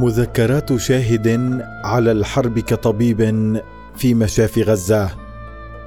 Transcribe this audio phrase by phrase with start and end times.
[0.00, 1.28] مذكرات شاهد
[1.84, 3.20] على الحرب كطبيب
[3.96, 5.10] في مشاف غزة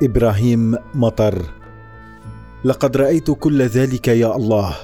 [0.04, 1.42] إبراهيم مطر.
[2.66, 4.76] لقد رأيت كل ذلك يا الله.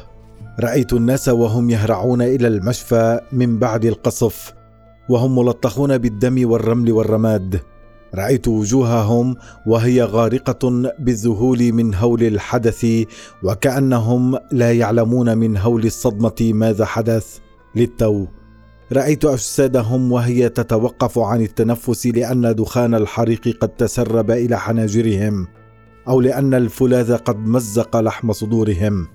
[0.59, 4.53] رأيت الناس وهم يهرعون إلى المشفى من بعد القصف
[5.09, 7.61] وهم ملطخون بالدم والرمل والرماد.
[8.15, 9.35] رأيت وجوههم
[9.65, 12.85] وهي غارقة بالذهول من هول الحدث
[13.43, 17.37] وكأنهم لا يعلمون من هول الصدمة ماذا حدث.
[17.75, 18.25] للتو
[18.93, 25.47] رأيت اجسادهم وهي تتوقف عن التنفس لأن دخان الحريق قد تسرب إلى حناجرهم
[26.07, 29.07] أو لأن الفولاذ قد مزق لحم صدورهم.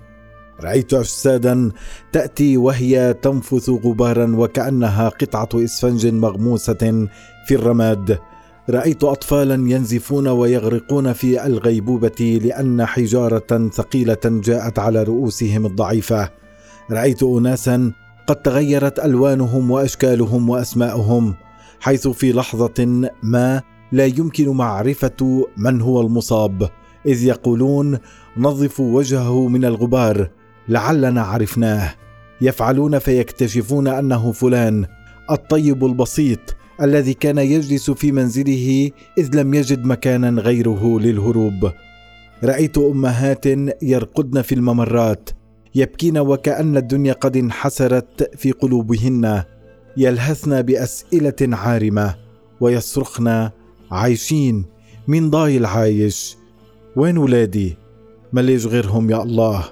[0.61, 1.71] رأيت اجسادا
[2.13, 7.09] تأتي وهي تنفث غبارا وكأنها قطعة إسفنج مغموسة
[7.47, 8.19] في الرماد.
[8.71, 16.31] رأيت أطفالا ينزفون ويغرقون في الغيبوبة لأن حجارة ثقيلة جاءت على رؤوسهم الضعيفة.
[16.91, 17.93] رأيت أناسا
[18.27, 21.35] قد تغيرت ألوانهم وأشكالهم واسماءهم
[21.81, 26.71] حيث في لحظة ما لا يمكن معرفة من هو المصاب
[27.07, 27.99] إذ يقولون
[28.37, 30.31] نظفوا وجهه من الغبار
[30.69, 31.95] لعلنا عرفناه.
[32.41, 34.87] يفعلون فيكتشفون أنه فلان
[35.31, 41.73] الطيب البسيط الذي كان يجلس في منزله إذ لم يجد مكانا غيره للهروب.
[42.45, 43.47] رأيت أمهات
[43.83, 45.31] يرقدن في الممرات
[45.75, 49.43] يبكين وكأن الدنيا قد انحسرت في قلوبهن
[49.97, 52.15] يلهثن بأسئلة عارمة
[52.61, 53.51] ويصرخن
[53.91, 54.65] عايشين
[55.09, 56.37] مين ضايل عايش
[56.97, 57.77] وين ولادي؟
[58.33, 59.65] ما ليش غيرهم يا الله؟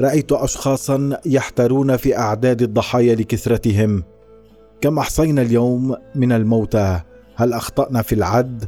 [0.00, 4.02] رأيت أشخاصا يحترون في أعداد الضحايا لكثرتهم.
[4.80, 7.00] كم أحصينا اليوم من الموتى؟
[7.36, 8.64] هل أخطأنا في العد؟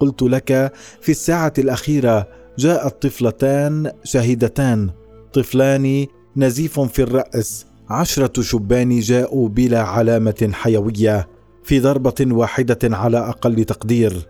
[0.00, 4.90] قلت لك في الساعة الأخيرة جاءت طفلتان شهيدتان
[5.32, 7.66] طفلان نزيف في الرأس.
[7.90, 11.28] عشرة شبان جاءوا بلا علامة حيوية
[11.64, 14.28] في ضربة واحدة على أقل تقدير.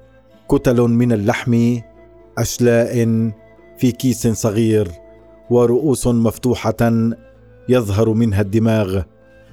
[0.50, 1.78] كتل من اللحم
[2.38, 2.94] أشلاء
[3.78, 4.88] في كيس صغير
[5.50, 6.76] ورؤوس مفتوحة
[7.68, 9.02] يظهر منها الدماغ.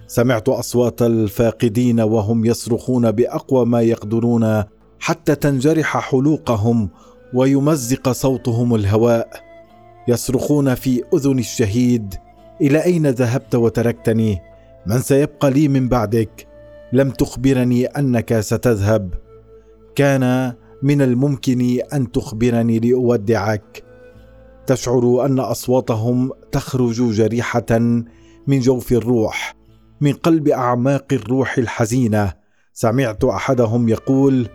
[0.07, 4.63] سمعت أصوات الفاقدين وهم يصرخون بأقوى ما يقدرون
[4.99, 6.89] حتى تنجرح حلوقهم
[7.33, 9.29] ويمزق صوتهم الهواء.
[10.07, 12.15] يصرخون في أذن الشهيد
[12.61, 14.41] إلى أين ذهبت وتركتني؟
[14.85, 16.47] من سيبقى لي من بعدك؟
[16.93, 19.13] لم تخبرني أنك ستذهب.
[19.95, 20.53] كان
[20.83, 23.83] من الممكن أن تخبرني لأودعك.
[24.67, 27.79] تشعر أن أصواتهم تخرج جريحة
[28.47, 29.55] من جوف الروح
[30.01, 32.33] من قلب أعماق الروح الحزينة.
[32.73, 34.47] سمعت أحدهم يقول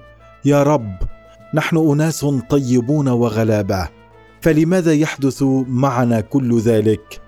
[0.45, 0.97] يا رب
[1.55, 3.89] نحن أناس طيبون وغلابة
[4.41, 7.21] فلماذا يحدث معنا كل ذلك؟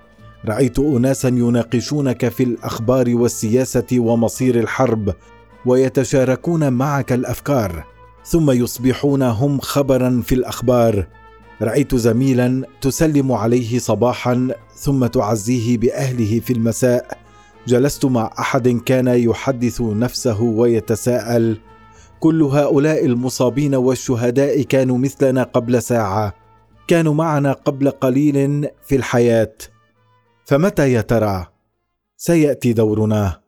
[0.45, 5.13] رأيت اناسا يناقشونك في الأخبار والسياسة ومصير الحرب
[5.65, 7.85] ويتشاركون معك الأفكار
[8.25, 11.07] ثم يصبحون هم خبرا في الأخبار.
[11.61, 17.17] رأيت زميلا تسلم عليه صباحا ثم تعزيه بأهله في المساء.
[17.67, 21.57] جلست مع أحد كان يحدث نفسه ويتساءل
[22.19, 26.33] كل هؤلاء المصابين والشهداء كانوا مثلنا قبل ساعة
[26.87, 29.53] كانوا معنا قبل قليل في الحياة.
[30.45, 31.47] فمتى يا ترى؟
[32.17, 33.40] سيأتي دورنا.